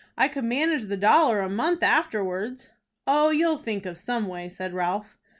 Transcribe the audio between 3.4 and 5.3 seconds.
think of some way," said Ralph.